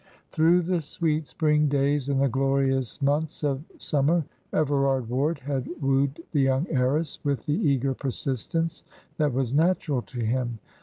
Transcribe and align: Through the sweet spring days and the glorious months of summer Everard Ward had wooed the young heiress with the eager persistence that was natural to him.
Through 0.31 0.63
the 0.63 0.81
sweet 0.81 1.27
spring 1.27 1.67
days 1.67 2.09
and 2.09 2.19
the 2.19 2.27
glorious 2.27 2.99
months 3.03 3.43
of 3.43 3.61
summer 3.77 4.25
Everard 4.51 5.07
Ward 5.09 5.37
had 5.41 5.69
wooed 5.79 6.23
the 6.31 6.41
young 6.41 6.65
heiress 6.71 7.19
with 7.23 7.45
the 7.45 7.53
eager 7.53 7.93
persistence 7.93 8.83
that 9.17 9.31
was 9.31 9.53
natural 9.53 10.01
to 10.01 10.21
him. 10.21 10.57